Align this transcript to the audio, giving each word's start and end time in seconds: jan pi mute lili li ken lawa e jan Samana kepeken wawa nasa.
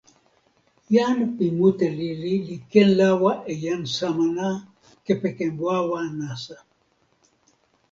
jan 0.93 1.17
pi 1.35 1.45
mute 1.57 1.87
lili 1.99 2.33
li 2.47 2.55
ken 2.71 2.89
lawa 2.99 3.31
e 3.51 3.53
jan 3.63 3.81
Samana 3.97 4.47
kepeken 5.05 5.51
wawa 5.63 5.99
nasa. 6.19 6.57